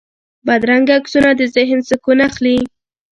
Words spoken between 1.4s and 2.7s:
ذهن سکون اخلي